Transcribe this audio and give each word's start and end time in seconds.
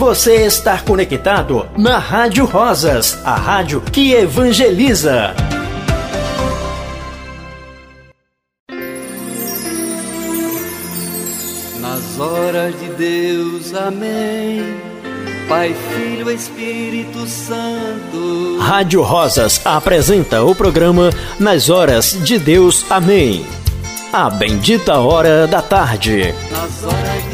você 0.00 0.46
está 0.46 0.78
conectado 0.78 1.68
na 1.76 1.98
Rádio 1.98 2.46
Rosas, 2.46 3.18
a 3.22 3.34
rádio 3.34 3.82
que 3.82 4.14
evangeliza. 4.14 5.34
Nas 11.78 12.18
horas 12.18 12.80
de 12.80 12.88
Deus, 12.94 13.74
amém. 13.74 14.74
Pai, 15.46 15.76
Filho, 15.90 16.30
Espírito 16.30 17.26
Santo. 17.26 18.58
Rádio 18.58 19.02
Rosas 19.02 19.60
apresenta 19.66 20.42
o 20.42 20.54
programa 20.54 21.10
Nas 21.38 21.68
Horas 21.68 22.16
de 22.24 22.38
Deus, 22.38 22.86
amém. 22.90 23.44
A 24.10 24.30
bendita 24.30 24.98
hora 24.98 25.46
da 25.46 25.60
tarde. 25.60 26.34
Nas 26.50 26.84
horas 26.84 27.24
de 27.24 27.29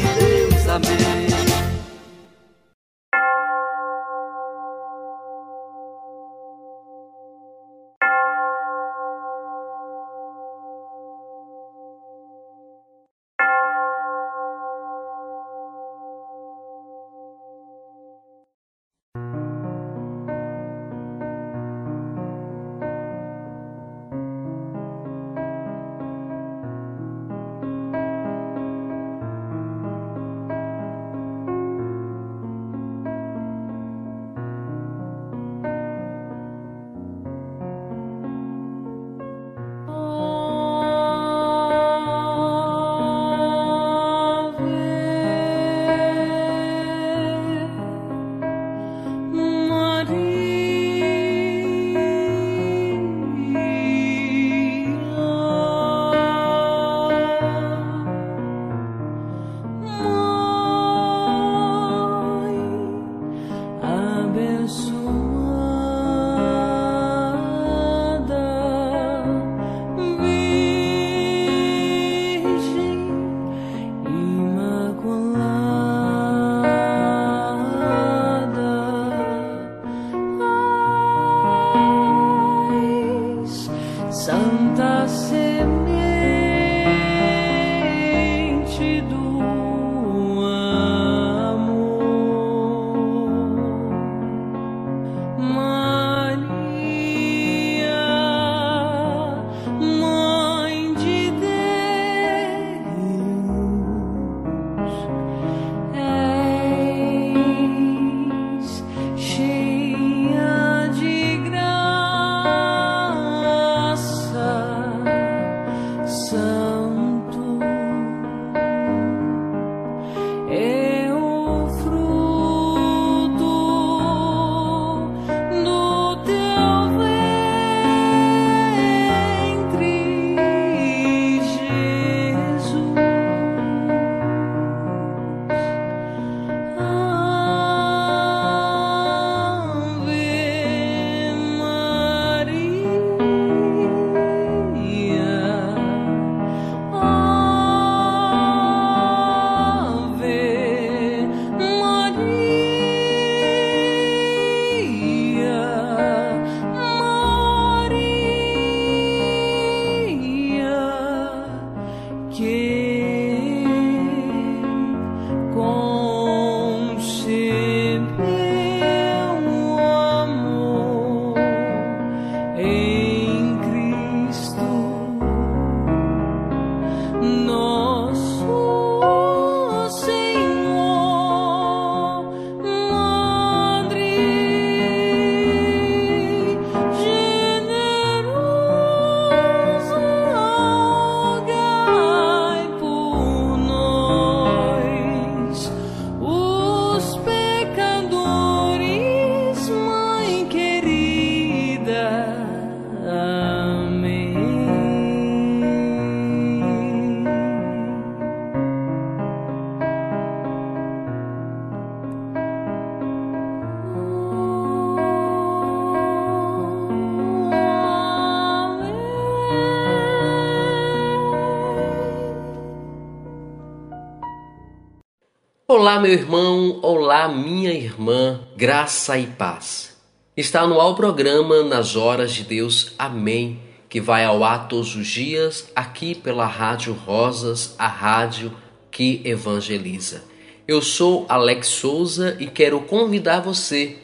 Olá, 225.79 225.99
meu 225.99 226.11
irmão, 226.11 226.79
olá, 226.81 227.27
minha 227.27 227.71
irmã, 227.71 228.41
graça 228.55 229.15
e 229.19 229.27
paz. 229.27 229.95
Está 230.35 230.65
no 230.65 230.81
ar 230.81 230.87
o 230.87 230.95
programa 230.95 231.61
Nas 231.61 231.95
Horas 231.95 232.33
de 232.33 232.43
Deus, 232.43 232.95
Amém, 232.97 233.59
que 233.87 234.01
vai 234.01 234.25
ao 234.25 234.43
ar 234.43 234.67
todos 234.67 234.95
os 234.95 235.05
dias 235.05 235.71
aqui 235.75 236.15
pela 236.15 236.47
Rádio 236.47 236.93
Rosas, 236.93 237.75
a 237.77 237.87
rádio 237.87 238.51
que 238.89 239.21
evangeliza. 239.23 240.23
Eu 240.67 240.81
sou 240.81 241.27
Alex 241.29 241.67
Souza 241.67 242.35
e 242.39 242.47
quero 242.47 242.81
convidar 242.81 243.41
você 243.41 243.99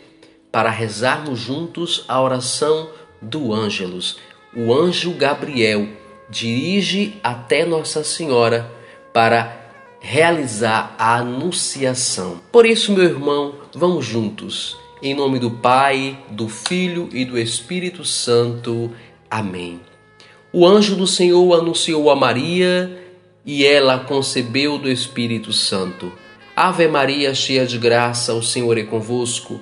para 0.52 0.70
rezarmos 0.70 1.40
juntos 1.40 2.06
a 2.08 2.22
oração 2.22 2.88
do 3.20 3.52
Ângelus. 3.52 4.20
O 4.56 4.72
anjo 4.72 5.12
Gabriel 5.14 5.88
dirige 6.30 7.20
até 7.24 7.66
Nossa 7.66 8.04
Senhora 8.04 8.72
para 9.12 9.63
realizar 10.04 10.94
a 11.00 11.16
anunciação. 11.16 12.42
Por 12.52 12.66
isso, 12.66 12.92
meu 12.92 13.06
irmão, 13.06 13.56
vamos 13.74 14.06
juntos. 14.06 14.78
Em 15.02 15.16
nome 15.16 15.40
do 15.40 15.50
Pai, 15.50 16.20
do 16.30 16.50
Filho 16.50 17.10
e 17.14 17.24
do 17.24 17.40
Espírito 17.40 18.04
Santo. 18.04 18.92
Amém. 19.32 19.80
O 20.52 20.68
anjo 20.68 20.98
do 20.98 21.08
Senhor 21.08 21.58
anunciou 21.58 22.12
a 22.12 22.16
Maria 22.18 23.02
e 23.46 23.66
ela 23.66 23.98
concebeu 23.98 24.78
do 24.78 24.92
Espírito 24.92 25.54
Santo. 25.54 26.12
Ave 26.54 26.88
Maria, 26.88 27.34
cheia 27.34 27.66
de 27.66 27.78
graça, 27.78 28.34
o 28.34 28.44
Senhor 28.44 28.78
é 28.78 28.84
convosco. 28.84 29.62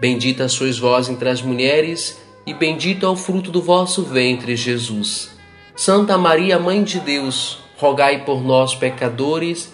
Bendita 0.00 0.48
sois 0.48 0.78
vós 0.78 1.10
entre 1.10 1.28
as 1.28 1.42
mulheres, 1.42 2.20
e 2.46 2.52
bendito 2.52 3.06
é 3.06 3.08
o 3.08 3.14
fruto 3.16 3.50
do 3.50 3.62
vosso 3.62 4.02
ventre, 4.02 4.56
Jesus. 4.56 5.30
Santa 5.76 6.18
Maria, 6.18 6.58
Mãe 6.58 6.82
de 6.82 7.00
Deus, 7.00 7.58
rogai 7.76 8.24
por 8.24 8.42
nós, 8.42 8.74
pecadores, 8.74 9.73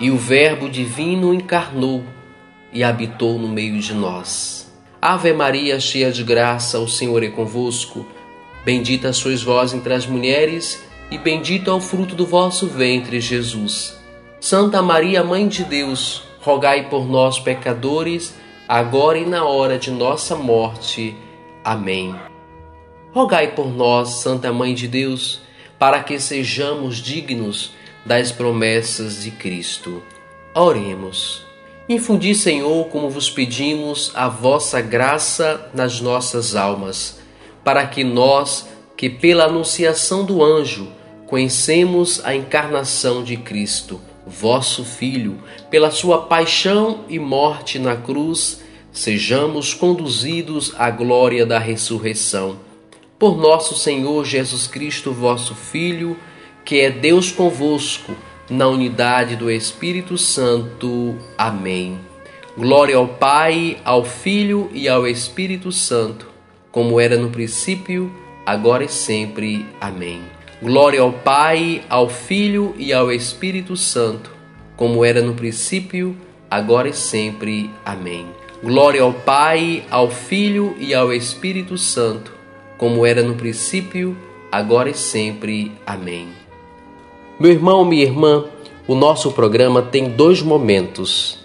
E 0.00 0.10
o 0.10 0.16
Verbo 0.16 0.68
divino 0.68 1.32
encarnou 1.32 2.02
e 2.72 2.82
habitou 2.82 3.38
no 3.38 3.48
meio 3.48 3.78
de 3.78 3.92
nós. 3.94 4.72
Ave 5.00 5.32
Maria, 5.32 5.78
cheia 5.80 6.10
de 6.10 6.22
graça, 6.22 6.78
o 6.78 6.88
Senhor 6.88 7.22
é 7.22 7.28
convosco. 7.28 8.06
Bendita 8.64 9.12
sois 9.12 9.42
vós 9.42 9.74
entre 9.74 9.92
as 9.92 10.06
mulheres, 10.06 10.82
e 11.10 11.18
bendito 11.18 11.70
é 11.70 11.74
o 11.74 11.80
fruto 11.80 12.14
do 12.14 12.24
vosso 12.24 12.68
ventre, 12.68 13.20
Jesus. 13.20 14.00
Santa 14.40 14.80
Maria, 14.80 15.22
Mãe 15.22 15.46
de 15.46 15.64
Deus, 15.64 16.22
rogai 16.40 16.88
por 16.88 17.06
nós, 17.06 17.38
pecadores, 17.38 18.34
agora 18.68 19.18
e 19.18 19.26
na 19.26 19.44
hora 19.44 19.78
de 19.78 19.90
nossa 19.90 20.34
morte. 20.36 21.16
Amém. 21.64 22.14
Rogai 23.12 23.48
por 23.48 23.66
nós, 23.66 24.20
Santa 24.22 24.52
Mãe 24.52 24.72
de 24.72 24.88
Deus, 24.88 25.40
para 25.78 26.02
que 26.02 26.18
sejamos 26.18 26.96
dignos 26.96 27.72
das 28.04 28.32
promessas 28.32 29.22
de 29.22 29.30
Cristo. 29.30 30.02
Oremos. 30.54 31.44
Infundi, 31.88 32.34
Senhor, 32.34 32.86
como 32.86 33.10
vos 33.10 33.28
pedimos, 33.30 34.12
a 34.14 34.28
vossa 34.28 34.80
graça 34.80 35.70
nas 35.74 36.00
nossas 36.00 36.54
almas, 36.54 37.20
para 37.64 37.86
que 37.86 38.04
nós, 38.04 38.68
que 38.96 39.10
pela 39.10 39.44
anunciação 39.44 40.24
do 40.24 40.42
anjo 40.42 40.88
conhecemos 41.26 42.24
a 42.24 42.34
encarnação 42.34 43.24
de 43.24 43.36
Cristo, 43.36 44.00
vosso 44.26 44.84
Filho, 44.84 45.38
pela 45.70 45.90
sua 45.90 46.22
paixão 46.26 47.04
e 47.08 47.18
morte 47.18 47.78
na 47.78 47.96
cruz, 47.96 48.62
sejamos 48.92 49.74
conduzidos 49.74 50.74
à 50.78 50.90
glória 50.90 51.46
da 51.46 51.58
ressurreição. 51.58 52.58
Por 53.18 53.36
nosso 53.36 53.74
Senhor 53.74 54.24
Jesus 54.24 54.66
Cristo, 54.66 55.12
vosso 55.12 55.54
Filho, 55.54 56.16
que 56.64 56.80
é 56.80 56.90
Deus 56.90 57.30
convosco, 57.30 58.14
na 58.50 58.68
unidade 58.68 59.36
do 59.36 59.50
Espírito 59.50 60.18
Santo. 60.18 61.16
Amém. 61.38 61.98
Glória 62.56 62.96
ao 62.96 63.08
Pai, 63.08 63.78
ao 63.84 64.04
Filho 64.04 64.70
e 64.74 64.88
ao 64.88 65.06
Espírito 65.06 65.72
Santo, 65.72 66.28
como 66.70 67.00
era 67.00 67.16
no 67.16 67.30
princípio, 67.30 68.12
agora 68.44 68.84
e 68.84 68.88
sempre. 68.88 69.64
Amém. 69.80 70.22
Glória 70.62 71.00
ao 71.00 71.12
Pai, 71.12 71.82
ao 71.88 72.08
Filho 72.08 72.74
e 72.76 72.92
ao 72.92 73.10
Espírito 73.10 73.76
Santo, 73.76 74.30
como 74.76 75.04
era 75.04 75.22
no 75.22 75.34
princípio, 75.34 76.14
agora 76.50 76.88
e 76.88 76.92
sempre. 76.92 77.70
Amém. 77.84 78.26
Glória 78.62 79.02
ao 79.02 79.12
Pai, 79.12 79.82
ao 79.90 80.10
Filho 80.10 80.76
e 80.78 80.94
ao 80.94 81.12
Espírito 81.12 81.78
Santo, 81.78 82.32
como 82.76 83.06
era 83.06 83.22
no 83.22 83.34
princípio, 83.34 84.16
agora 84.52 84.90
e 84.90 84.94
sempre. 84.94 85.72
Amém. 85.86 86.41
Meu 87.42 87.50
irmão, 87.50 87.84
minha 87.84 88.04
irmã, 88.04 88.44
o 88.86 88.94
nosso 88.94 89.32
programa 89.32 89.82
tem 89.82 90.10
dois 90.10 90.40
momentos. 90.40 91.40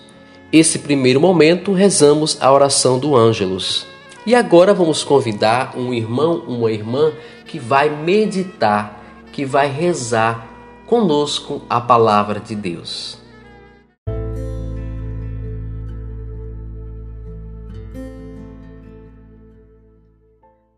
Esse 0.54 0.78
primeiro 0.78 1.20
momento 1.20 1.74
rezamos 1.74 2.40
a 2.40 2.54
oração 2.54 3.00
do 3.00 3.16
Ângelus. 3.16 3.88
E 4.24 4.36
agora 4.36 4.76
vamos 4.76 5.04
convidar 5.04 5.76
um 5.76 5.92
irmão, 5.92 6.44
uma 6.48 6.72
irmã 6.72 7.12
que 7.48 7.58
vai 7.58 7.90
meditar 7.90 9.26
que 9.34 9.44
vai 9.44 9.72
rezar 9.72 10.48
conosco 10.86 11.64
a 11.68 11.82
palavra 11.82 12.40
de 12.40 12.54
Deus. 12.54 13.20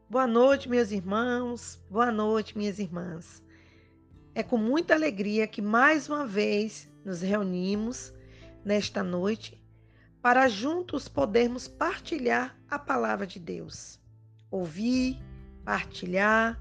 Boa 0.10 0.25
noite, 0.25 0.69
meus 0.69 0.92
irmãos. 0.92 1.77
Boa 1.89 2.10
noite, 2.10 2.57
minhas 2.57 2.80
irmãs. 2.80 3.49
É 4.40 4.44
com 4.44 4.56
muita 4.56 4.94
alegria 4.94 5.46
que 5.46 5.62
mais 5.62 6.08
uma 6.08 6.26
vez 6.26 6.90
nos 7.04 7.20
reunimos 7.20 8.14
nesta 8.64 9.04
noite 9.04 9.62
para 10.22 10.48
juntos 10.48 11.10
podermos 11.10 11.68
partilhar 11.68 12.58
a 12.70 12.80
palavra 12.80 13.28
de 13.28 13.38
Deus. 13.38 14.00
Ouvir, 14.50 15.22
partilhar, 15.66 16.58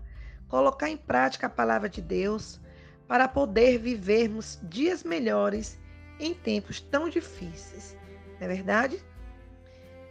colocar 0.48 0.90
em 0.90 0.96
prática 0.96 1.46
a 1.46 1.50
palavra 1.50 1.88
de 1.88 2.02
Deus 2.02 2.60
para 3.06 3.28
poder 3.28 3.78
vivermos 3.78 4.58
dias 4.64 5.04
melhores 5.04 5.78
em 6.18 6.34
tempos 6.34 6.80
tão 6.80 7.08
difíceis. 7.08 7.96
Não 8.40 8.48
é 8.48 8.48
verdade? 8.48 9.00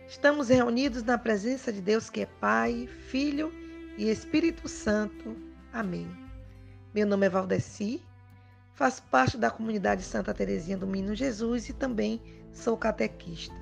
Estamos 0.08 0.48
reunidos 0.48 1.04
na 1.04 1.18
presença 1.18 1.74
de 1.74 1.82
Deus 1.82 2.10
que 2.10 2.22
é 2.22 2.28
Pai, 2.40 2.88
Filho 3.10 3.52
e 3.98 4.10
Espírito 4.10 4.70
Santo. 4.70 5.36
Amém. 5.74 6.27
Meu 6.98 7.06
nome 7.06 7.28
é 7.28 7.30
Valdeci, 7.30 8.02
faço 8.74 9.04
parte 9.04 9.38
da 9.38 9.52
comunidade 9.52 10.02
Santa 10.02 10.34
Teresinha 10.34 10.80
do 10.80 10.88
Menino 10.88 11.14
Jesus 11.14 11.70
e 11.70 11.74
também 11.74 12.20
sou 12.52 12.76
catequista. 12.76 13.54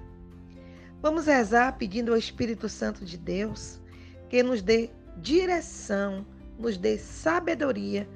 Vamos 1.01 1.25
rezar 1.25 1.77
pedindo 1.77 2.13
ao 2.13 2.17
Espírito 2.17 2.69
Santo 2.69 3.03
de 3.03 3.17
Deus 3.17 3.81
que 4.29 4.41
nos 4.41 4.61
dê 4.61 4.89
direção 5.17 6.25
nos 6.57 6.77
dê 6.77 6.97
sabedoria 6.97 8.07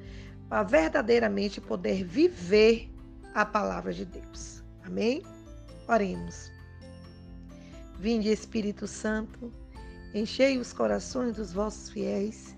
para 0.48 0.64
verdadeiramente 0.64 1.60
poder 1.60 2.06
viver 2.06 2.90
a 3.36 3.46
palavra 3.46 3.92
de 3.92 4.06
Deus. 4.06 4.64
Amém? 4.86 5.22
Oremos. 5.86 6.50
Vinde, 8.00 8.30
Espírito 8.30 8.88
Santo, 8.88 9.52
enchei 10.14 10.58
os 10.58 10.72
corações 10.72 11.36
dos 11.36 11.52
vossos 11.52 11.90
fiéis 11.90 12.58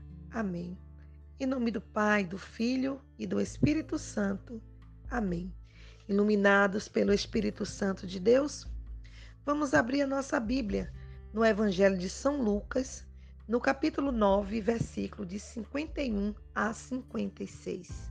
Amém. 0.33 0.77
Em 1.37 1.45
nome 1.45 1.71
do 1.71 1.81
Pai, 1.81 2.23
do 2.23 2.37
Filho 2.37 3.01
e 3.19 3.27
do 3.27 3.41
Espírito 3.41 3.99
Santo. 3.99 4.61
Amém. 5.09 5.53
Iluminados 6.07 6.87
pelo 6.87 7.11
Espírito 7.11 7.65
Santo 7.65 8.07
de 8.07 8.17
Deus, 8.17 8.65
vamos 9.45 9.73
abrir 9.73 10.03
a 10.03 10.07
nossa 10.07 10.39
Bíblia 10.39 10.93
no 11.33 11.43
Evangelho 11.43 11.97
de 11.97 12.09
São 12.09 12.41
Lucas, 12.41 13.05
no 13.45 13.59
capítulo 13.59 14.09
9, 14.09 14.61
versículo 14.61 15.25
de 15.25 15.37
51 15.37 16.33
a 16.55 16.71
56. 16.71 18.09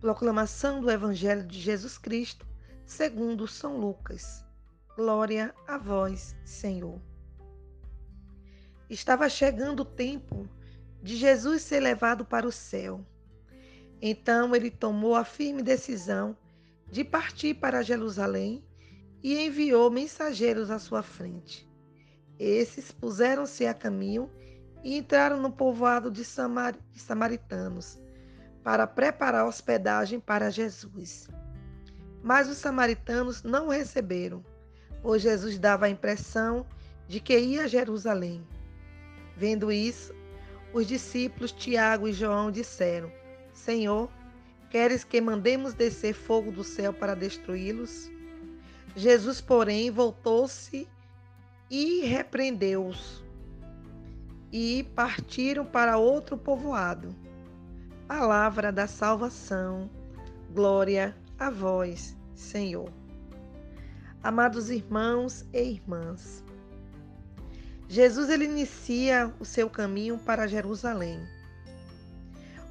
Proclamação 0.00 0.80
do 0.80 0.90
Evangelho 0.90 1.46
de 1.46 1.60
Jesus 1.60 1.98
Cristo, 1.98 2.44
segundo 2.84 3.46
São 3.46 3.76
Lucas. 3.76 4.44
Glória 4.96 5.54
a 5.68 5.78
vós, 5.78 6.34
Senhor. 6.44 7.00
Estava 8.90 9.28
chegando 9.28 9.80
o 9.80 9.84
tempo 9.84 10.48
de 11.02 11.16
Jesus 11.16 11.62
ser 11.62 11.80
levado 11.80 12.24
para 12.24 12.46
o 12.46 12.52
céu. 12.52 13.04
Então 14.00 14.54
ele 14.54 14.70
tomou 14.70 15.14
a 15.14 15.24
firme 15.24 15.62
decisão 15.62 16.36
de 16.90 17.02
partir 17.04 17.54
para 17.54 17.82
Jerusalém 17.82 18.64
e 19.22 19.38
enviou 19.44 19.90
mensageiros 19.90 20.70
à 20.70 20.78
sua 20.78 21.02
frente 21.02 21.70
esses 22.44 22.90
puseram-se 22.90 23.66
a 23.66 23.72
caminho 23.72 24.28
e 24.82 24.96
entraram 24.96 25.40
no 25.40 25.52
povoado 25.52 26.10
de, 26.10 26.24
Samar... 26.24 26.74
de 26.92 26.98
samaritanos 26.98 28.00
para 28.64 28.84
preparar 28.84 29.46
hospedagem 29.46 30.18
para 30.18 30.50
Jesus. 30.50 31.28
Mas 32.20 32.48
os 32.48 32.58
samaritanos 32.58 33.44
não 33.44 33.68
o 33.68 33.70
receberam, 33.70 34.44
pois 35.02 35.22
Jesus 35.22 35.56
dava 35.56 35.86
a 35.86 35.90
impressão 35.90 36.66
de 37.06 37.20
que 37.20 37.38
ia 37.38 37.62
a 37.62 37.68
Jerusalém. 37.68 38.44
Vendo 39.36 39.70
isso, 39.70 40.12
os 40.72 40.86
discípulos 40.86 41.52
Tiago 41.52 42.08
e 42.08 42.12
João 42.12 42.50
disseram: 42.50 43.10
Senhor, 43.52 44.10
queres 44.70 45.04
que 45.04 45.20
mandemos 45.20 45.74
descer 45.74 46.14
fogo 46.14 46.50
do 46.50 46.64
céu 46.64 46.92
para 46.92 47.14
destruí-los? 47.14 48.10
Jesus, 48.94 49.40
porém, 49.40 49.90
voltou-se 49.90 50.88
e 51.70 52.04
repreendeu-os. 52.04 53.24
E 54.52 54.84
partiram 54.94 55.64
para 55.64 55.96
outro 55.96 56.36
povoado. 56.36 57.14
Palavra 58.06 58.70
da 58.70 58.86
salvação. 58.86 59.88
Glória 60.52 61.16
a 61.38 61.48
vós, 61.48 62.14
Senhor. 62.34 62.92
Amados 64.22 64.68
irmãos 64.68 65.46
e 65.52 65.62
irmãs, 65.62 66.41
Jesus 67.92 68.30
ele 68.30 68.46
inicia 68.46 69.30
o 69.38 69.44
seu 69.44 69.68
caminho 69.68 70.16
para 70.16 70.46
Jerusalém. 70.46 71.20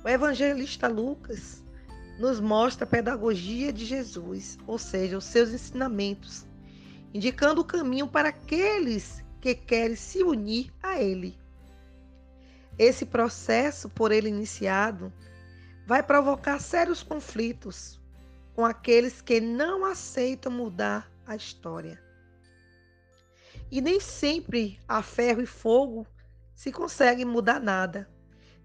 O 0.04 0.10
evangelista 0.10 0.88
Lucas 0.88 1.63
nos 2.18 2.40
mostra 2.40 2.86
a 2.86 2.90
pedagogia 2.90 3.72
de 3.72 3.86
Jesus, 3.86 4.58
ou 4.66 4.80
seja, 4.80 5.20
os 5.20 5.25
seus 5.25 5.51
ensinamentos, 5.51 6.44
indicando 7.13 7.62
o 7.62 7.63
caminho 7.63 8.08
para 8.08 8.30
aqueles 8.30 9.24
que 9.40 9.54
querem 9.54 9.96
se 9.96 10.24
unir 10.24 10.74
a 10.82 11.00
ele. 11.00 11.38
Esse 12.75 13.06
processo, 13.06 13.90
por 13.90 14.12
ele 14.12 14.30
iniciado, 14.30 15.13
vai 15.86 16.01
provocar 16.01 16.60
sérios 16.60 17.04
conflitos 17.04 18.01
com 18.56 18.66
aqueles 18.66 19.22
que 19.22 19.40
não 19.40 19.86
aceitam 19.86 20.51
mudar 20.51 21.08
a 21.28 21.36
história. 21.36 22.01
E 23.72 23.80
nem 23.80 24.01
sempre 24.01 24.78
a 24.86 25.01
ferro 25.01 25.42
e 25.42 25.46
fogo 25.46 26.06
se 26.54 26.74
consegue 26.74 27.24
mudar 27.24 27.62
nada, 27.62 28.10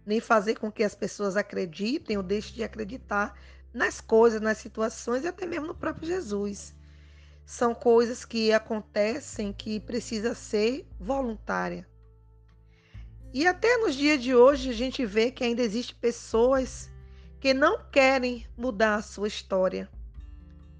nem 0.04 0.18
fazer 0.18 0.56
com 0.56 0.70
que 0.70 0.82
as 0.82 0.96
pessoas 0.96 1.36
acreditem 1.36 2.16
ou 2.16 2.22
deixem 2.24 2.56
de 2.56 2.64
acreditar 2.64 3.38
nas 3.72 4.00
coisas, 4.00 4.40
nas 4.40 4.58
situações 4.58 5.22
e 5.22 5.28
até 5.28 5.46
mesmo 5.46 5.68
no 5.68 5.74
próprio 5.74 6.08
Jesus. 6.08 6.74
São 7.44 7.72
coisas 7.72 8.24
que 8.24 8.52
acontecem 8.52 9.52
que 9.52 9.78
precisa 9.78 10.34
ser 10.34 10.84
voluntária. 10.98 11.88
E 13.32 13.46
até 13.46 13.76
nos 13.76 13.94
dias 13.94 14.20
de 14.20 14.34
hoje 14.34 14.70
a 14.70 14.72
gente 14.72 15.06
vê 15.06 15.30
que 15.30 15.44
ainda 15.44 15.62
existe 15.62 15.94
pessoas 15.94 16.90
que 17.38 17.54
não 17.54 17.84
querem 17.92 18.44
mudar 18.56 18.96
a 18.96 19.02
sua 19.02 19.28
história, 19.28 19.88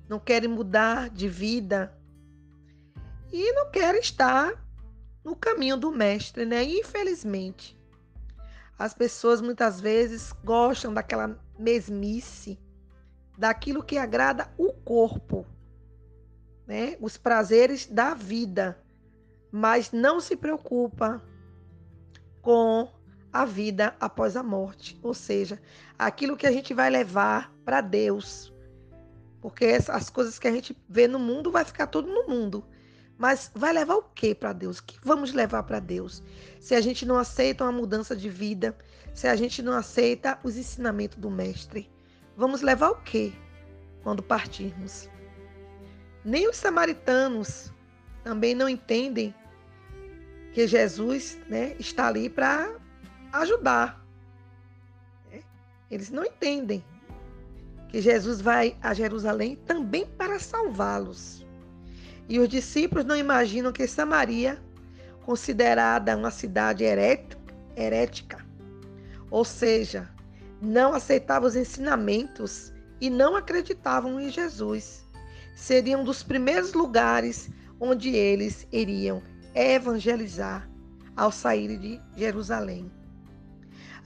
não 0.09 0.19
querem 0.19 0.49
mudar 0.49 1.11
de 1.11 1.29
vida, 1.29 1.96
e 3.37 3.53
não 3.53 3.71
querem 3.71 4.01
estar 4.01 4.55
no 5.23 5.37
caminho 5.37 5.77
do 5.77 5.91
mestre, 5.91 6.47
né? 6.47 6.65
Infelizmente. 6.65 7.77
As 8.79 8.95
pessoas 8.95 9.41
muitas 9.43 9.81
vezes 9.81 10.33
gostam 10.45 10.93
daquela 10.93 11.39
mesmice, 11.59 12.59
daquilo 13.37 13.83
que 13.83 13.99
agrada 13.99 14.51
o 14.57 14.73
corpo, 14.73 15.47
né? 16.67 16.97
Os 17.01 17.19
prazeres 17.19 17.87
da 17.87 18.15
vida, 18.15 18.83
mas 19.53 19.93
não 19.93 20.19
se 20.19 20.35
preocupa 20.35 21.23
com 22.41 22.91
a 23.33 23.45
vida 23.45 23.95
após 24.01 24.35
a 24.35 24.43
morte, 24.43 24.99
ou 25.03 25.13
seja, 25.13 25.61
aquilo 25.99 26.37
que 26.37 26.47
a 26.47 26.53
gente 26.53 26.73
vai 26.73 26.89
levar 26.89 27.53
para 27.65 27.83
Deus. 27.83 28.53
Porque 29.43 29.79
as 29.89 30.09
coisas 30.09 30.39
que 30.39 30.49
a 30.49 30.53
gente 30.53 30.77
vê 30.89 31.07
no 31.07 31.19
mundo 31.19 31.51
vai 31.51 31.65
ficar 31.65 31.87
tudo 31.87 32.09
no 32.09 32.27
mundo. 32.27 32.65
Mas 33.19 33.51
vai 33.55 33.73
levar 33.73 33.97
o 33.97 34.03
que 34.03 34.35
para 34.35 34.53
Deus? 34.53 34.79
O 34.79 34.85
que 34.85 34.99
vamos 35.03 35.33
levar 35.33 35.63
para 35.63 35.81
Deus? 35.81 36.23
Se 36.61 36.75
a 36.75 36.81
gente 36.81 37.07
não 37.07 37.17
aceita 37.17 37.65
uma 37.65 37.73
mudança 37.73 38.15
de 38.15 38.29
vida, 38.29 38.77
se 39.15 39.27
a 39.27 39.35
gente 39.35 39.63
não 39.63 39.73
aceita 39.73 40.39
os 40.45 40.57
ensinamentos 40.57 41.17
do 41.17 41.31
Mestre, 41.31 41.91
vamos 42.37 42.61
levar 42.61 42.91
o 42.91 43.03
que 43.03 43.35
quando 44.03 44.23
partirmos? 44.23 45.09
Nem 46.25 46.49
os 46.49 46.57
samaritanos 46.57 47.73
também 48.23 48.55
não 48.55 48.69
entendem 48.69 49.35
que 50.53 50.67
Jesus 50.67 51.39
né, 51.49 51.77
está 51.79 52.09
ali 52.09 52.29
para 52.29 52.77
ajudar. 53.33 54.05
Né? 55.31 55.41
Eles 55.91 56.11
não 56.11 56.25
entendem 56.25 56.85
que 57.89 58.03
Jesus 58.03 58.41
vai 58.41 58.77
a 58.83 58.93
Jerusalém 58.93 59.57
também 59.57 60.05
para 60.05 60.39
salvá-los. 60.39 61.46
E 62.29 62.39
os 62.41 62.49
discípulos 62.49 63.05
não 63.05 63.17
imaginam 63.17 63.73
que 63.73 63.87
Samaria, 63.87 64.61
considerada 65.25 66.17
uma 66.17 66.31
cidade 66.31 66.85
herética, 66.85 68.45
ou 69.31 69.45
seja, 69.45 70.09
não 70.61 70.95
aceitava 70.95 71.47
os 71.47 71.57
ensinamentos 71.57 72.73
e 73.01 73.11
não 73.11 73.37
acreditavam 73.37 74.21
em 74.21 74.31
Jesus, 74.31 75.05
seria 75.55 75.99
um 75.99 76.05
dos 76.05 76.23
primeiros 76.23 76.73
lugares 76.73 77.49
onde 77.79 78.15
eles 78.15 78.67
iriam 78.73 79.23
evangelizar 79.55 80.69
ao 81.17 81.31
sair 81.31 81.79
de 81.79 82.01
Jerusalém. 82.17 82.91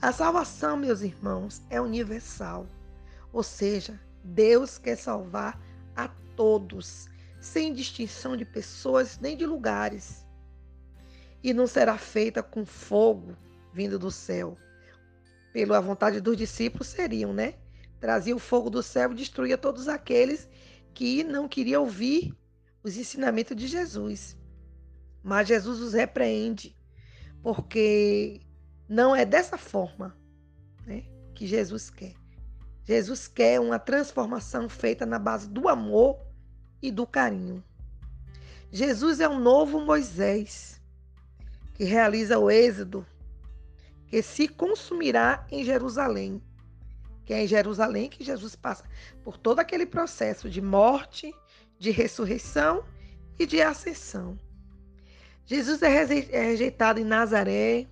A 0.01 0.11
salvação, 0.11 0.77
meus 0.77 1.01
irmãos, 1.01 1.61
é 1.69 1.79
universal, 1.79 2.65
ou 3.31 3.43
seja, 3.43 3.99
Deus 4.23 4.77
quer 4.77 4.95
salvar 4.95 5.59
a 5.95 6.07
todos, 6.35 7.07
sem 7.41 7.73
distinção 7.73 8.37
de 8.37 8.45
pessoas 8.45 9.19
nem 9.19 9.35
de 9.35 9.45
lugares. 9.45 10.25
E 11.43 11.53
não 11.53 11.65
será 11.65 11.97
feita 11.97 12.43
com 12.43 12.63
fogo 12.63 13.35
vindo 13.73 13.97
do 13.97 14.11
céu. 14.11 14.55
Pela 15.51 15.81
vontade 15.81 16.21
dos 16.21 16.37
discípulos 16.37 16.87
seriam, 16.87 17.33
né? 17.33 17.55
Trazia 17.99 18.35
o 18.35 18.39
fogo 18.39 18.69
do 18.69 18.83
céu 18.83 19.11
e 19.11 19.15
destruía 19.15 19.57
todos 19.57 19.87
aqueles 19.87 20.47
que 20.93 21.23
não 21.23 21.47
queriam 21.47 21.81
ouvir 21.81 22.33
os 22.83 22.95
ensinamentos 22.95 23.57
de 23.57 23.67
Jesus. 23.67 24.37
Mas 25.23 25.47
Jesus 25.47 25.79
os 25.81 25.93
repreende, 25.93 26.75
porque 27.41 28.41
não 28.87 29.15
é 29.15 29.25
dessa 29.25 29.57
forma 29.57 30.15
né, 30.85 31.05
que 31.33 31.47
Jesus 31.47 31.89
quer. 31.89 32.13
Jesus 32.85 33.27
quer 33.27 33.59
uma 33.59 33.79
transformação 33.79 34.67
feita 34.67 35.05
na 35.05 35.19
base 35.19 35.49
do 35.49 35.67
amor 35.67 36.30
e 36.81 36.91
do 36.91 37.05
carinho. 37.05 37.63
Jesus 38.71 39.19
é 39.19 39.27
o 39.27 39.37
novo 39.37 39.81
Moisés, 39.81 40.81
que 41.73 41.83
realiza 41.83 42.39
o 42.39 42.49
êxodo, 42.49 43.05
que 44.07 44.21
se 44.21 44.47
consumirá 44.47 45.45
em 45.51 45.63
Jerusalém. 45.63 46.41
Que 47.25 47.33
é 47.33 47.43
em 47.43 47.47
Jerusalém 47.47 48.09
que 48.09 48.23
Jesus 48.23 48.55
passa 48.55 48.83
por 49.23 49.37
todo 49.37 49.59
aquele 49.59 49.85
processo 49.85 50.49
de 50.49 50.61
morte, 50.61 51.33
de 51.77 51.91
ressurreição 51.91 52.83
e 53.37 53.45
de 53.45 53.61
ascensão. 53.61 54.37
Jesus 55.45 55.81
é, 55.81 55.95
é 56.31 56.41
rejeitado 56.43 56.99
em 56.99 57.03
Nazaré, 57.03 57.87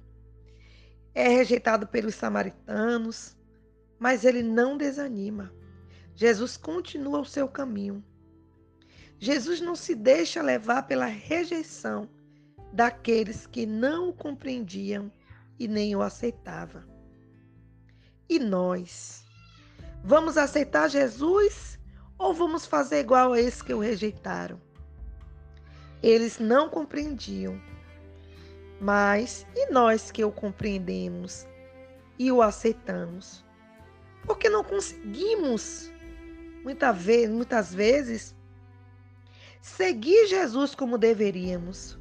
é 1.14 1.28
rejeitado 1.28 1.88
pelos 1.88 2.16
samaritanos, 2.16 3.36
mas 3.98 4.24
ele 4.24 4.42
não 4.42 4.78
desanima. 4.78 5.52
Jesus 6.16 6.56
continua 6.56 7.20
o 7.20 7.26
seu 7.26 7.48
caminho. 7.48 8.04
Jesus 9.20 9.60
não 9.60 9.76
se 9.76 9.94
deixa 9.94 10.42
levar 10.42 10.84
pela 10.84 11.06
rejeição 11.06 12.10
daqueles 12.72 13.46
que 13.46 13.66
não 13.66 14.10
o 14.10 14.14
compreendiam 14.14 15.12
e 15.60 15.68
nem 15.68 15.94
o 15.94 16.02
aceitavam. 16.02 16.84
E 18.30 18.40
nós? 18.40 19.26
Vamos 20.06 20.38
aceitar 20.38 20.90
Jesus 20.90 21.78
ou 22.18 22.34
vamos 22.34 22.66
fazer 22.66 23.02
igual 23.02 23.34
a 23.34 23.42
esses 23.42 23.62
que 23.62 23.74
o 23.74 23.80
rejeitaram? 23.80 24.62
Eles 26.02 26.40
não 26.40 26.70
compreendiam. 26.70 27.60
Mas 28.80 29.46
e 29.54 29.70
nós 29.70 30.10
que 30.10 30.24
o 30.24 30.32
compreendemos 30.32 31.46
e 32.18 32.32
o 32.32 32.42
aceitamos? 32.42 33.44
Porque 34.24 34.48
não 34.48 34.64
conseguimos, 34.64 35.92
muitas 36.64 37.76
vezes, 37.76 38.34
seguir 39.62 40.28
Jesus 40.28 40.76
como 40.76 40.98
deveríamos. 40.98 41.98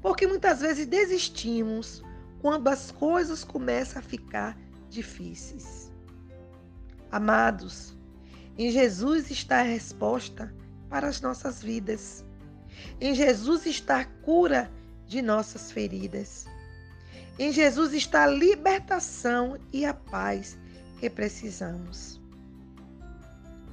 Porque 0.00 0.26
muitas 0.26 0.60
vezes 0.60 0.86
desistimos 0.86 2.02
quando 2.40 2.68
as 2.68 2.90
coisas 2.90 3.42
começam 3.42 3.98
a 3.98 4.02
ficar 4.02 4.56
difíceis. 4.88 5.90
Amados, 7.10 7.96
em 8.58 8.70
Jesus 8.70 9.30
está 9.30 9.60
a 9.60 9.64
resposta 9.64 10.54
para 10.88 11.08
as 11.08 11.20
nossas 11.20 11.62
vidas. 11.62 12.24
Em 13.00 13.14
Jesus 13.14 13.66
está 13.66 14.00
a 14.00 14.04
cura 14.04 14.70
de 15.06 15.22
nossas 15.22 15.70
feridas. 15.70 16.46
Em 17.38 17.52
Jesus 17.52 17.92
está 17.92 18.24
a 18.24 18.28
libertação 18.28 19.58
e 19.72 19.84
a 19.84 19.92
paz 19.92 20.56
que 20.98 21.10
precisamos. 21.10 22.20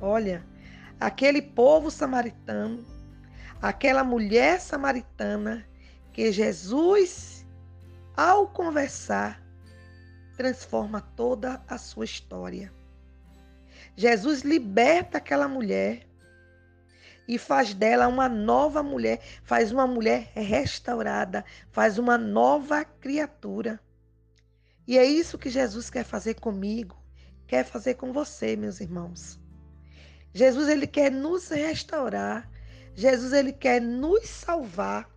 Olha, 0.02 0.44
aquele 1.04 1.42
povo 1.42 1.92
samaritano, 1.92 2.86
aquela 3.62 4.06
mulher 4.06 4.62
samaritana 4.62 5.68
que 6.14 6.32
Jesus, 6.32 7.46
ao 8.16 8.48
conversar, 8.48 9.44
transforma 10.38 11.02
toda 11.02 11.62
a 11.68 11.78
sua 11.78 12.06
história. 12.06 12.72
Jesus 13.98 14.44
liberta 14.44 15.18
aquela 15.18 15.46
mulher 15.46 16.08
e 17.28 17.38
faz 17.38 17.74
dela 17.74 18.08
uma 18.08 18.30
nova 18.30 18.82
mulher, 18.82 19.22
faz 19.44 19.74
uma 19.74 19.86
mulher 19.86 20.32
restaurada, 20.34 21.44
faz 21.70 21.98
uma 21.98 22.18
nova 22.18 22.86
criatura. 22.86 23.78
E 24.88 24.98
é 24.98 25.04
isso 25.04 25.38
que 25.38 25.50
Jesus 25.50 25.90
quer 25.90 26.06
fazer 26.06 26.36
comigo, 26.36 26.98
quer 27.46 27.66
fazer 27.66 27.96
com 27.96 28.14
você, 28.14 28.56
meus 28.56 28.80
irmãos. 28.80 29.43
Jesus 30.34 30.68
ele 30.68 30.88
quer 30.88 31.12
nos 31.12 31.50
restaurar, 31.50 32.50
Jesus 32.96 33.34
ele 33.34 33.54
quer 33.54 33.82
nos 33.82 34.28
salvar. 34.28 35.10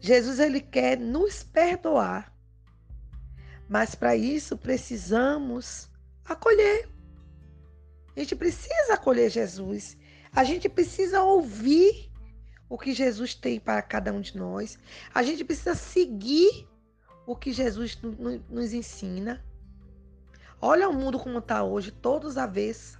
Jesus 0.00 0.38
ele 0.38 0.60
quer 0.60 0.98
nos 0.98 1.42
perdoar. 1.42 2.34
Mas 3.68 3.94
para 3.94 4.16
isso 4.16 4.56
precisamos 4.56 5.88
acolher. 6.24 6.88
A 8.16 8.20
gente 8.20 8.34
precisa 8.34 8.94
acolher 8.94 9.30
Jesus. 9.30 9.96
A 10.32 10.42
gente 10.44 10.68
precisa 10.68 11.22
ouvir 11.22 12.10
o 12.68 12.78
que 12.78 12.94
Jesus 12.94 13.34
tem 13.34 13.60
para 13.60 13.82
cada 13.82 14.12
um 14.12 14.20
de 14.20 14.36
nós. 14.36 14.78
A 15.14 15.22
gente 15.22 15.44
precisa 15.44 15.74
seguir 15.74 16.68
o 17.26 17.36
que 17.36 17.52
Jesus 17.52 17.98
nos 18.48 18.72
ensina. 18.72 19.44
Olha 20.60 20.88
o 20.88 20.92
mundo 20.92 21.18
como 21.18 21.38
está 21.38 21.62
hoje, 21.62 21.90
todos 21.90 22.36
avessa. 22.36 22.99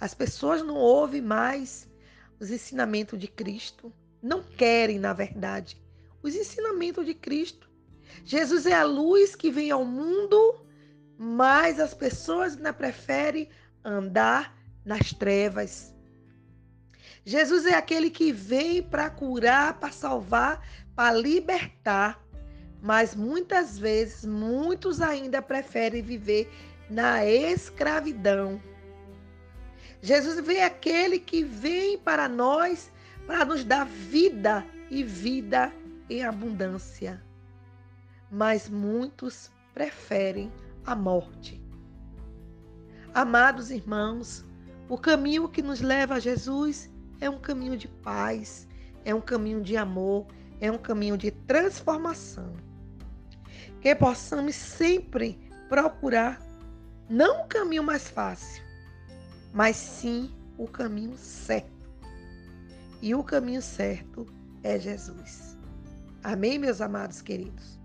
As 0.00 0.14
pessoas 0.14 0.62
não 0.62 0.76
ouvem 0.76 1.20
mais 1.20 1.86
os 2.40 2.50
ensinamentos 2.50 3.18
de 3.18 3.28
Cristo. 3.28 3.92
Não 4.22 4.42
querem, 4.42 4.98
na 4.98 5.12
verdade, 5.12 5.80
os 6.22 6.34
ensinamentos 6.34 7.04
de 7.04 7.14
Cristo. 7.14 7.70
Jesus 8.24 8.66
é 8.66 8.72
a 8.72 8.82
luz 8.82 9.36
que 9.36 9.50
vem 9.50 9.70
ao 9.70 9.84
mundo, 9.84 10.64
mas 11.18 11.78
as 11.78 11.92
pessoas 11.92 12.56
ainda 12.56 12.72
preferem 12.72 13.48
andar 13.84 14.56
nas 14.84 15.12
trevas. 15.12 15.94
Jesus 17.24 17.66
é 17.66 17.74
aquele 17.74 18.10
que 18.10 18.32
vem 18.32 18.82
para 18.82 19.10
curar, 19.10 19.78
para 19.78 19.92
salvar, 19.92 20.66
para 20.96 21.12
libertar. 21.14 22.24
Mas 22.82 23.14
muitas 23.14 23.78
vezes, 23.78 24.24
muitos 24.24 25.02
ainda 25.02 25.42
preferem 25.42 26.02
viver 26.02 26.50
na 26.88 27.24
escravidão. 27.26 28.60
Jesus 30.02 30.48
é 30.48 30.64
aquele 30.64 31.18
que 31.18 31.44
vem 31.44 31.98
para 31.98 32.28
nós 32.28 32.90
para 33.26 33.44
nos 33.44 33.64
dar 33.64 33.86
vida 33.86 34.64
e 34.90 35.02
vida 35.04 35.72
em 36.08 36.24
abundância. 36.24 37.22
Mas 38.30 38.68
muitos 38.68 39.50
preferem 39.74 40.50
a 40.84 40.94
morte. 40.94 41.62
Amados 43.14 43.70
irmãos, 43.70 44.44
o 44.88 44.96
caminho 44.96 45.48
que 45.48 45.62
nos 45.62 45.80
leva 45.80 46.14
a 46.14 46.20
Jesus 46.20 46.90
é 47.20 47.28
um 47.28 47.38
caminho 47.38 47.76
de 47.76 47.86
paz, 47.86 48.66
é 49.04 49.14
um 49.14 49.20
caminho 49.20 49.60
de 49.60 49.76
amor, 49.76 50.26
é 50.60 50.70
um 50.70 50.78
caminho 50.78 51.16
de 51.16 51.30
transformação. 51.30 52.52
Que 53.80 53.94
possamos 53.94 54.54
sempre 54.54 55.38
procurar 55.68 56.40
não 57.08 57.42
o 57.42 57.48
caminho 57.48 57.82
mais 57.82 58.08
fácil, 58.08 58.62
mas 59.52 59.76
sim 59.76 60.30
o 60.56 60.66
caminho 60.66 61.16
certo. 61.16 61.70
E 63.02 63.14
o 63.14 63.24
caminho 63.24 63.62
certo 63.62 64.26
é 64.62 64.78
Jesus. 64.78 65.56
Amém, 66.22 66.58
meus 66.58 66.80
amados 66.80 67.22
queridos? 67.22 67.78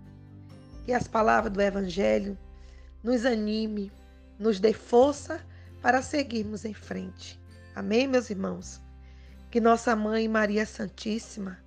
Que 0.84 0.92
as 0.92 1.08
palavras 1.08 1.52
do 1.52 1.60
Evangelho 1.60 2.38
nos 3.02 3.24
anime, 3.24 3.90
nos 4.38 4.60
dê 4.60 4.72
força 4.72 5.44
para 5.80 6.02
seguirmos 6.02 6.64
em 6.64 6.74
frente. 6.74 7.40
Amém, 7.74 8.06
meus 8.06 8.30
irmãos? 8.30 8.80
Que 9.50 9.60
nossa 9.60 9.96
mãe 9.96 10.28
Maria 10.28 10.66
Santíssima 10.66 11.58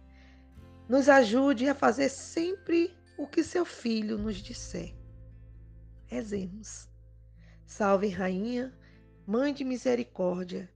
nos 0.87 1.07
ajude 1.07 1.67
a 1.67 1.75
fazer 1.75 2.09
sempre 2.09 2.93
o 3.17 3.27
que 3.27 3.43
seu 3.43 3.65
filho 3.65 4.17
nos 4.17 4.37
disser. 4.37 4.93
Rezemos. 6.05 6.87
Salve, 7.65 8.09
Rainha, 8.09 8.73
Mãe 9.31 9.53
de 9.53 9.63
misericórdia, 9.63 10.67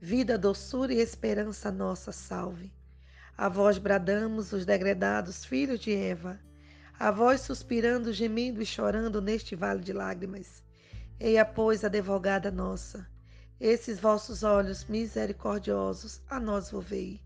vida, 0.00 0.38
doçura 0.38 0.90
e 0.94 1.00
esperança 1.00 1.70
nossa, 1.70 2.10
salve. 2.10 2.72
A 3.36 3.46
vós 3.46 3.76
bradamos 3.76 4.54
os 4.54 4.64
degredados 4.64 5.44
filhos 5.44 5.78
de 5.78 5.92
Eva, 5.92 6.40
a 6.98 7.10
vós 7.10 7.42
suspirando, 7.42 8.10
gemendo 8.10 8.62
e 8.62 8.64
chorando 8.64 9.20
neste 9.20 9.54
vale 9.54 9.82
de 9.82 9.92
lágrimas. 9.92 10.64
Eia, 11.20 11.44
pois, 11.44 11.84
advogada 11.84 12.50
nossa, 12.50 13.06
esses 13.60 14.00
vossos 14.00 14.42
olhos 14.42 14.86
misericordiosos 14.86 16.22
a 16.30 16.40
nós 16.40 16.70
volvei. 16.70 17.20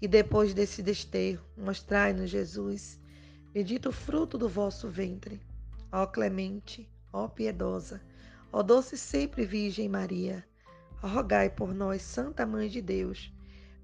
E 0.00 0.08
depois 0.08 0.54
desse 0.54 0.82
desterro, 0.82 1.44
mostrai-nos 1.54 2.30
Jesus, 2.30 2.98
bendito 3.52 3.90
o 3.90 3.92
fruto 3.92 4.38
do 4.38 4.48
vosso 4.48 4.88
ventre. 4.88 5.42
Ó 5.92 6.06
clemente, 6.06 6.90
ó 7.12 7.28
piedosa, 7.28 8.00
ó 8.56 8.62
doce 8.62 8.96
sempre 8.96 9.44
Virgem 9.44 9.86
Maria, 9.86 10.42
rogai 11.02 11.50
por 11.50 11.74
nós, 11.74 12.00
Santa 12.00 12.46
Mãe 12.46 12.70
de 12.70 12.80
Deus, 12.80 13.30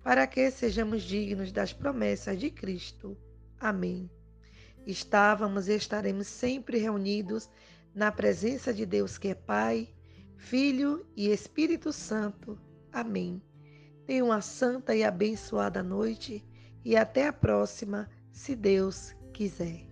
para 0.03 0.27
que 0.27 0.51
sejamos 0.51 1.03
dignos 1.03 1.53
das 1.53 1.75
promessas 1.75 2.41
de 2.41 2.51
Cristo. 2.51 3.15
Amém. 3.61 4.11
Estávamos 4.87 5.69
e 5.69 5.75
estaremos 5.75 6.27
sempre 6.27 6.79
reunidos 6.79 7.51
na 7.95 8.11
presença 8.11 8.73
de 8.73 8.87
Deus 8.87 9.19
que 9.19 9.29
é 9.29 9.35
Pai, 9.35 9.95
Filho 10.39 11.07
e 11.15 11.29
Espírito 11.29 11.93
Santo. 11.93 12.59
Amém. 12.91 13.43
Tenha 14.07 14.25
uma 14.25 14.41
santa 14.41 14.97
e 14.97 15.05
abençoada 15.05 15.83
noite 15.83 16.43
e 16.83 16.97
até 16.97 17.29
a 17.29 17.33
próxima, 17.33 18.09
se 18.31 18.57
Deus 18.57 19.15
quiser. 19.35 19.92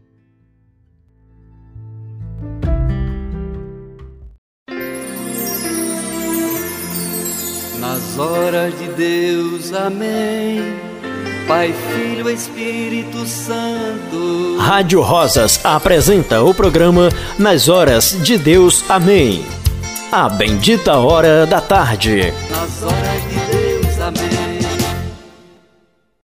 Nas 7.81 8.19
horas 8.19 8.79
de 8.79 8.89
Deus, 8.89 9.73
amém. 9.73 10.79
Pai, 11.49 11.73
Filho, 11.73 12.29
Espírito 12.29 13.27
Santo. 13.27 14.59
Rádio 14.59 15.01
Rosas 15.01 15.59
apresenta 15.65 16.43
o 16.43 16.53
programa 16.53 17.09
Nas 17.39 17.71
Horas 17.71 18.17
de 18.23 18.37
Deus, 18.37 18.85
amém. 18.89 19.45
A 20.13 20.29
bendita 20.29 20.99
hora 20.99 21.47
da 21.47 21.61
tarde. 21.61 22.35
Nas 22.51 22.83
horas 22.83 23.23
de 23.31 23.57
Deus, 23.57 23.99
amém. 23.99 24.40